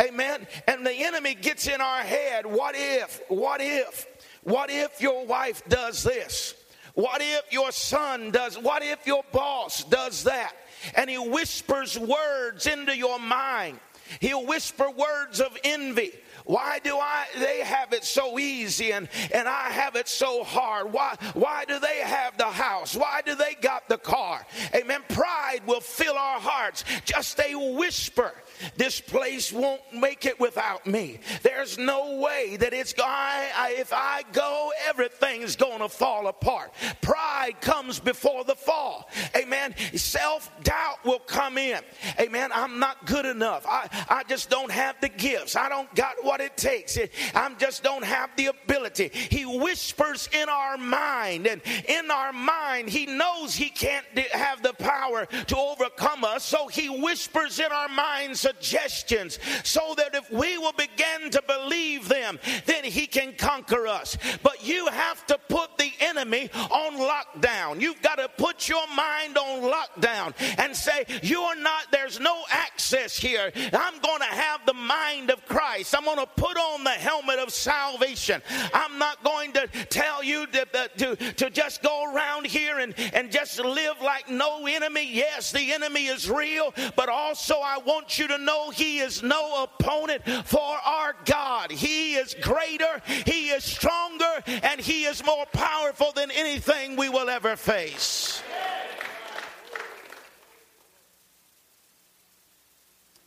[0.00, 0.46] Amen.
[0.66, 2.46] And the enemy gets in our head.
[2.46, 3.20] What if?
[3.28, 4.06] What if?
[4.42, 6.54] What if your wife does this?
[6.94, 8.58] What if your son does?
[8.58, 10.52] What if your boss does that?
[10.94, 13.78] And he whispers words into your mind.
[14.18, 16.12] He'll whisper words of envy.
[16.44, 20.92] Why do I they have it so easy and, and I have it so hard?
[20.92, 22.96] Why why do they have the house?
[22.96, 24.44] Why do they got the car?
[24.74, 25.02] Amen.
[25.08, 26.84] Pride will fill our hearts.
[27.04, 28.32] Just a whisper.
[28.76, 31.20] This place won't make it without me.
[31.42, 36.72] There's no way that it's I, I if I go, everything's gonna fall apart.
[37.00, 39.08] Pride comes before the fall.
[39.36, 39.74] Amen.
[39.94, 41.80] Self-doubt will come in.
[42.18, 42.50] Amen.
[42.52, 43.64] I'm not good enough.
[43.66, 45.56] I, I just don't have the gifts.
[45.56, 46.98] I don't got what it takes.
[47.34, 49.10] I just don't have the ability.
[49.12, 54.72] He whispers in our mind, and in our mind, he knows he can't have the
[54.74, 56.44] power to overcome us.
[56.44, 62.08] So he whispers in our minds suggestions so that if we will begin to believe
[62.08, 64.16] them, then he can conquer us.
[64.42, 67.80] But you have to put the enemy on lockdown.
[67.80, 73.16] You've got to put your mind on lockdown and say, You're not, there's no access
[73.16, 73.52] here.
[73.54, 75.94] I'm going to have the mind of Christ.
[75.96, 78.42] I'm going to put on the helmet of salvation.
[78.74, 83.30] I'm not going to tell you to, to, to just go around here and, and
[83.30, 85.08] just live like no enemy.
[85.12, 89.64] Yes, the enemy is real, but also I want you to know he is no
[89.64, 91.70] opponent for our God.
[91.70, 97.28] He is greater, he is stronger, and he is more powerful than anything we will
[97.28, 98.42] ever face.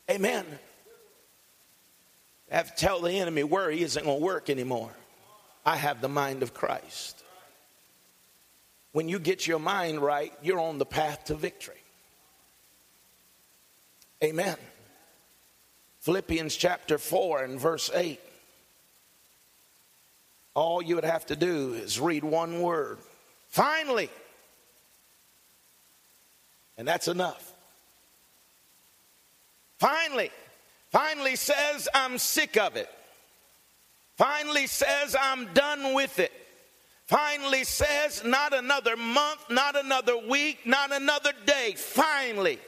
[0.09, 0.45] Amen.
[2.51, 4.91] I have to tell the enemy worry isn't going to work anymore.
[5.65, 7.23] I have the mind of Christ.
[8.91, 11.81] When you get your mind right, you're on the path to victory.
[14.23, 14.55] Amen.
[16.03, 18.19] Philippians chapter 4 and verse 8.
[20.53, 22.97] All you would have to do is read one word.
[23.47, 24.09] Finally.
[26.77, 27.53] And that's enough.
[29.79, 30.29] Finally.
[30.91, 32.89] Finally says, I'm sick of it.
[34.17, 36.33] Finally says, I'm done with it.
[37.05, 41.75] Finally says, not another month, not another week, not another day.
[41.77, 42.59] Finally,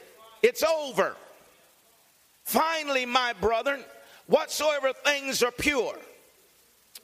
[0.42, 1.16] it's over.
[2.46, 3.84] Finally, my brethren,
[4.28, 5.98] whatsoever things are pure,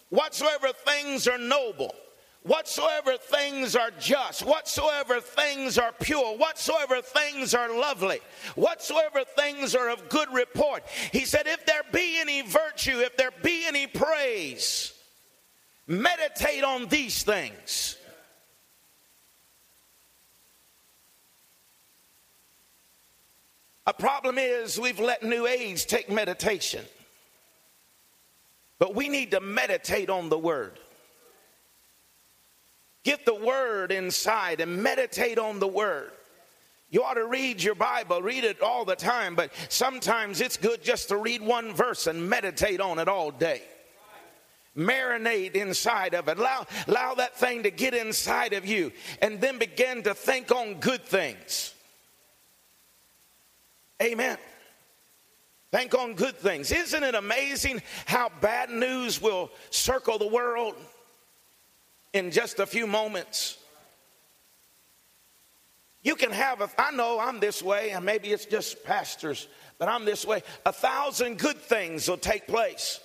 [0.08, 1.92] whatsoever things are noble,
[2.44, 8.20] whatsoever things are just, whatsoever things are pure, whatsoever things are lovely,
[8.54, 10.84] whatsoever things are of good report.
[11.10, 14.92] He said, if there be any virtue, if there be any praise,
[15.88, 17.96] meditate on these things.
[23.86, 26.84] A problem is we've let New Age take meditation.
[28.78, 30.78] But we need to meditate on the Word.
[33.04, 36.12] Get the Word inside and meditate on the Word.
[36.90, 40.82] You ought to read your Bible, read it all the time, but sometimes it's good
[40.82, 43.62] just to read one verse and meditate on it all day.
[44.76, 46.38] Marinate inside of it.
[46.38, 50.74] Allow, allow that thing to get inside of you and then begin to think on
[50.74, 51.74] good things.
[54.00, 54.38] Amen.
[55.70, 56.70] Think on good things.
[56.70, 60.76] Isn't it amazing how bad news will circle the world?
[62.12, 63.58] in just a few moments.
[66.02, 69.46] You can have, a, I know I'm this way, and maybe it's just pastors,
[69.78, 70.42] but I'm this way.
[70.66, 73.00] A thousand good things will take place.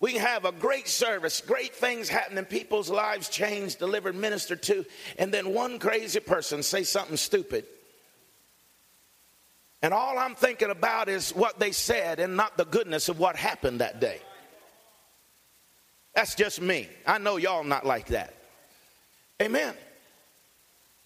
[0.00, 4.84] We can have a great service, great things happening, people's lives changed, delivered, ministered to,
[5.18, 7.66] and then one crazy person say something stupid.
[9.82, 13.34] And all I'm thinking about is what they said and not the goodness of what
[13.34, 14.20] happened that day.
[16.14, 16.88] That's just me.
[17.06, 18.34] I know y'all not like that.
[19.40, 19.74] Amen.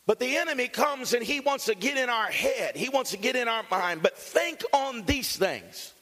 [0.05, 3.17] But the enemy comes and he wants to get in our head, he wants to
[3.17, 4.03] get in our mind.
[4.03, 5.93] But think on these things.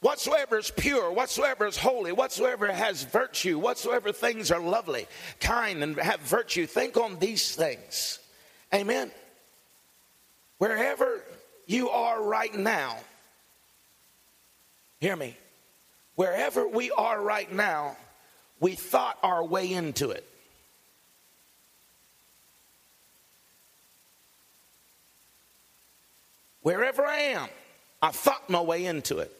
[0.00, 5.08] Whatsoever is pure, whatsoever is holy, whatsoever has virtue, whatsoever things are lovely,
[5.40, 8.20] kind, and have virtue, think on these things.
[8.72, 9.10] Amen.
[10.58, 11.24] Wherever
[11.68, 12.96] you are right now,
[15.00, 15.36] hear me,
[16.16, 17.96] wherever we are right now,
[18.58, 20.24] we thought our way into it.
[26.62, 27.48] Wherever I am,
[28.00, 29.32] I thought my way into it.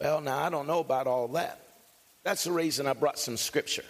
[0.00, 1.60] Well, now I don't know about all that.
[2.24, 3.84] That's the reason I brought some scripture.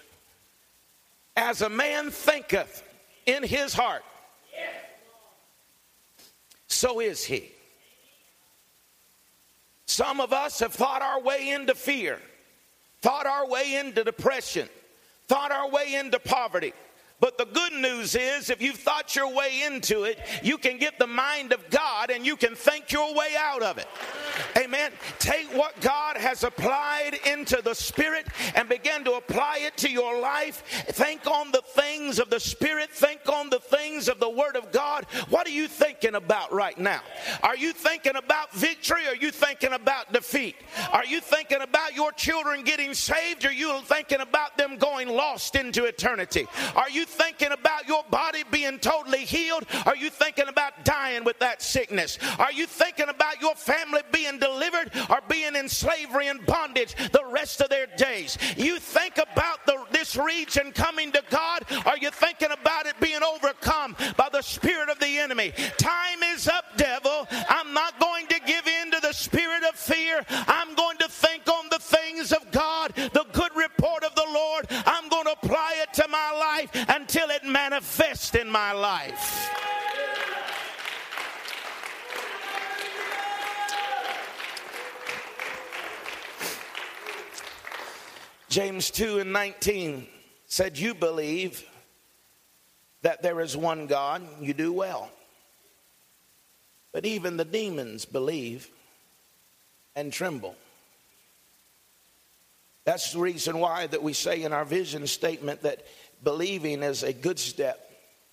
[1.36, 2.82] As a man thinketh
[3.24, 4.02] in his heart,
[6.66, 7.50] so is he.
[9.86, 12.18] Some of us have thought our way into fear,
[13.02, 14.68] thought our way into depression,
[15.28, 16.72] thought our way into poverty.
[17.22, 20.98] But the good news is, if you've thought your way into it, you can get
[20.98, 23.86] the mind of God and you can think your way out of it.
[24.58, 24.90] Amen.
[25.20, 30.20] Take what God has applied into the Spirit and begin to apply it to your
[30.20, 30.64] life.
[30.88, 32.90] Think on the things of the Spirit.
[32.90, 35.04] Think on the things of the Word of God.
[35.28, 37.02] What are you thinking about right now?
[37.44, 40.56] Are you thinking about victory or are you thinking about defeat?
[40.90, 45.08] Are you thinking about your children getting saved or are you thinking about them going
[45.08, 46.48] lost into eternity?
[46.74, 49.64] Are you thinking about your body being totally healed?
[49.86, 52.18] Are you thinking about dying with that sickness?
[52.38, 57.24] Are you thinking about your family being delivered or being in slavery and bondage the
[57.30, 58.38] rest of their days?
[58.56, 61.64] You think about the, this region coming to God?
[61.86, 65.52] Are you thinking about it being overcome by the spirit of the enemy?
[65.78, 67.26] Time is up, devil.
[67.48, 70.24] I'm not going to give in to the spirit of fear.
[70.28, 70.81] I'm going
[77.82, 79.50] it manifests in my life.
[88.48, 90.06] James 2 and 19
[90.46, 91.64] said, You believe
[93.00, 95.10] that there is one God, you do well.
[96.92, 98.68] But even the demons believe
[99.96, 100.54] and tremble.
[102.84, 105.86] That's the reason why that we say in our vision statement that
[106.22, 107.78] believing is a good step,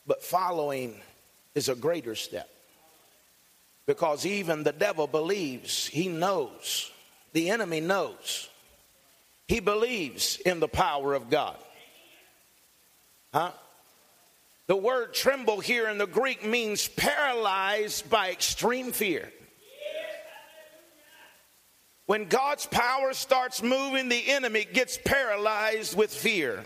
[0.06, 1.00] but following
[1.56, 2.50] is a greater step.
[3.86, 6.92] Because even the devil believes, he knows,
[7.34, 8.50] the enemy knows.
[9.48, 11.58] He believes in the power of God.
[13.34, 13.52] Huh?
[14.68, 19.32] The word tremble here in the Greek means paralyzed by extreme fear.
[22.06, 26.66] When God's power starts moving, the enemy gets paralyzed with fear.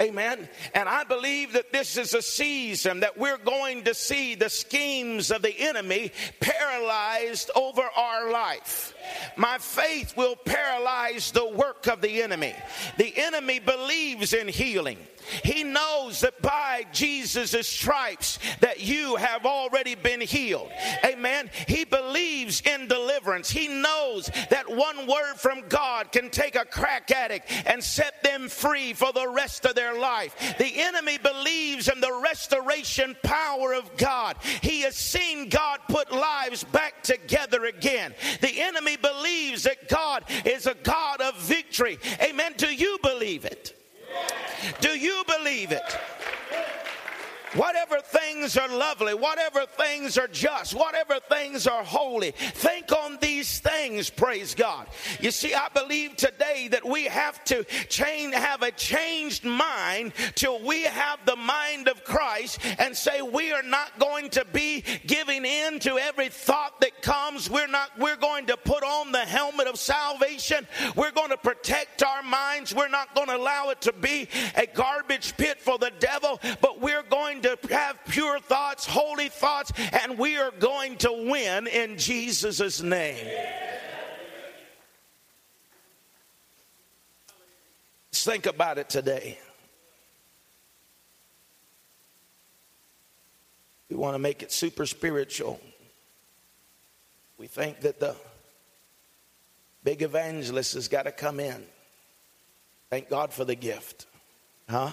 [0.00, 0.48] Amen.
[0.74, 5.30] And I believe that this is a season that we're going to see the schemes
[5.30, 8.94] of the enemy paralyzed over our life.
[9.36, 12.54] My faith will paralyze the work of the enemy.
[12.96, 14.96] The enemy believes in healing.
[15.44, 20.70] He knows that by Jesus' stripes that you have already been healed.
[21.04, 21.50] Amen.
[21.68, 23.50] He believes in deliverance.
[23.50, 28.48] He knows that one word from God can take a crack addict and set them
[28.48, 30.56] free for the rest of their life.
[30.58, 34.36] The enemy believes in the restoration power of God.
[34.62, 38.14] He has seen God put lives back together again.
[38.40, 41.98] The enemy believes that God is a God of victory.
[42.22, 42.54] Amen.
[42.56, 43.76] Do you believe it?
[44.80, 45.98] Do you believe it?
[47.54, 53.58] Whatever things are lovely, whatever things are just, whatever things are holy, think on these
[53.58, 54.86] things, praise God.
[55.20, 60.62] You see, I believe today that we have to change, have a changed mind till
[60.62, 65.44] we have the mind of Christ and say we are not going to be giving
[65.44, 67.50] in to every thought that comes.
[67.50, 70.68] We're not, we're going to put on the helmet of salvation.
[70.94, 72.74] We're going to protect our minds.
[72.74, 76.80] We're not going to allow it to be a garbage pit for the devil, but
[76.80, 79.72] we're going to have pure thoughts, holy thoughts,
[80.02, 83.26] and we are going to win in Jesus' name.
[88.10, 89.38] Let's think about it today.
[93.88, 95.60] We want to make it super spiritual.
[97.38, 98.14] We think that the
[99.82, 101.64] big evangelist has got to come in.
[102.90, 104.06] Thank God for the gift.
[104.68, 104.90] Huh?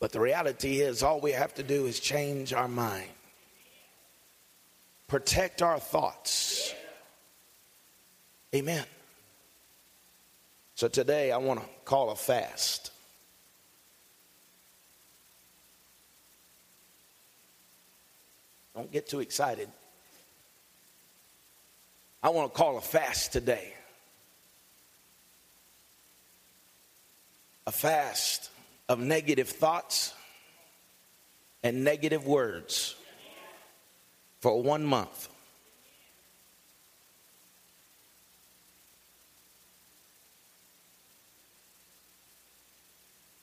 [0.00, 3.10] But the reality is, all we have to do is change our mind,
[5.06, 6.74] protect our thoughts.
[8.54, 8.84] Amen.
[10.74, 12.90] So today, I want to call a fast.
[18.74, 19.68] Don't get too excited.
[22.22, 23.74] I want to call a fast today.
[27.66, 28.50] A fast
[28.90, 30.12] of negative thoughts,
[31.62, 32.96] and negative words
[34.40, 35.28] for one month.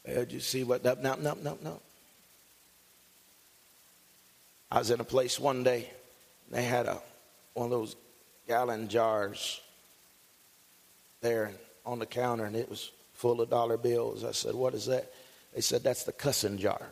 [0.05, 0.83] Did you see what?
[0.83, 1.79] No, no, no, no.
[4.69, 5.89] I was in a place one day.
[6.51, 7.01] They had a
[7.53, 7.95] one of those
[8.49, 9.61] gallon jars
[11.21, 11.53] there
[11.85, 14.25] on the counter, and it was full of dollar bills.
[14.25, 15.09] I said, "What is that?"
[15.57, 16.85] They said, "That's the cussing jar." I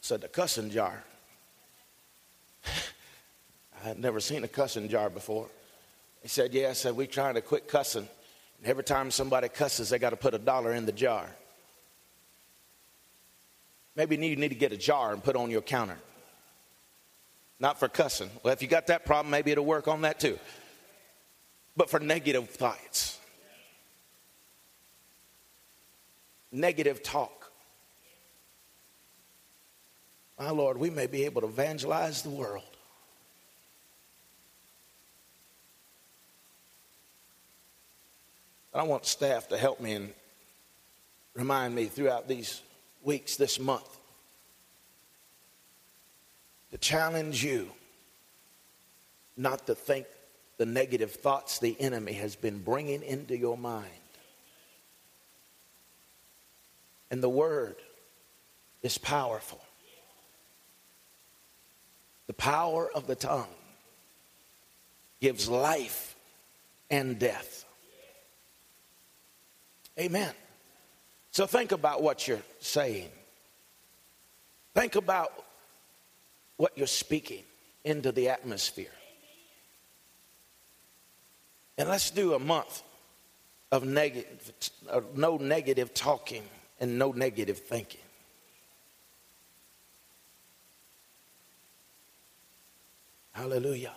[0.00, 1.02] said, "The cussing jar."
[2.64, 2.68] I
[3.82, 5.48] had never seen a cussing jar before.
[6.22, 8.08] They said, "Yeah." I said, "We trying to quit cussing."
[8.58, 11.28] And every time somebody cusses, they got to put a dollar in the jar.
[13.96, 15.98] Maybe you need to get a jar and put on your counter.
[17.58, 18.30] Not for cussing.
[18.44, 20.38] Well, if you got that problem, maybe it'll work on that too.
[21.76, 23.13] But for negative thoughts,
[26.54, 27.50] negative talk.
[30.38, 32.62] My Lord, we may be able to evangelize the world.
[38.72, 40.12] I want staff to help me and
[41.34, 42.60] remind me throughout these
[43.02, 43.88] weeks, this month,
[46.72, 47.70] to challenge you
[49.36, 50.06] not to think
[50.56, 54.03] the negative thoughts the enemy has been bringing into your mind.
[57.10, 57.76] And the word
[58.82, 59.60] is powerful.
[62.26, 63.54] The power of the tongue
[65.20, 66.14] gives life
[66.90, 67.64] and death.
[69.98, 70.32] Amen.
[71.30, 73.08] So think about what you're saying.
[74.74, 75.32] Think about
[76.56, 77.42] what you're speaking
[77.84, 78.92] into the atmosphere.
[81.76, 82.82] And let's do a month
[83.72, 84.52] of negative,
[84.88, 86.42] of no negative talking
[86.80, 88.00] and no negative thinking.
[93.32, 93.92] Hallelujah.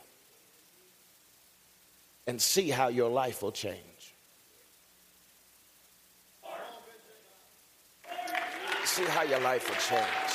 [2.26, 3.78] And see how your life will change.
[8.84, 10.27] See how your life will change.